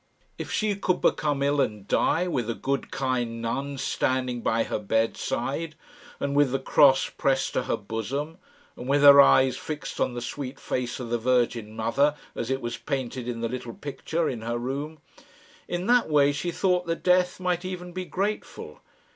[0.39, 4.79] If she could become ill and die, with a good kind nun standing by her
[4.79, 5.75] bedside,
[6.19, 8.39] and with the cross pressed to her bosom,
[8.75, 12.61] and with her eyes fixed on the sweet face of the Virgin Mother as it
[12.61, 14.97] was painted in the little picture in her room
[15.67, 18.79] in that way she thought that death might even be grateful.